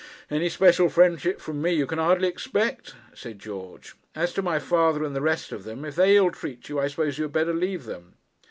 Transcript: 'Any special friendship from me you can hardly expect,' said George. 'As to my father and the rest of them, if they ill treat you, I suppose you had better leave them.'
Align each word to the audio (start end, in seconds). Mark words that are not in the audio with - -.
'Any 0.31 0.49
special 0.49 0.89
friendship 0.89 1.39
from 1.39 1.61
me 1.61 1.73
you 1.73 1.85
can 1.85 1.99
hardly 1.99 2.27
expect,' 2.27 2.95
said 3.13 3.37
George. 3.37 3.93
'As 4.15 4.33
to 4.33 4.41
my 4.41 4.57
father 4.57 5.03
and 5.03 5.15
the 5.15 5.21
rest 5.21 5.51
of 5.51 5.63
them, 5.63 5.85
if 5.85 5.95
they 5.95 6.17
ill 6.17 6.31
treat 6.31 6.67
you, 6.69 6.79
I 6.79 6.87
suppose 6.87 7.19
you 7.19 7.25
had 7.25 7.33
better 7.33 7.53
leave 7.53 7.85
them.' 7.85 8.15